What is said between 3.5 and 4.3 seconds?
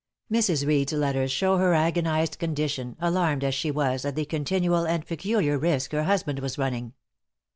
she was, at the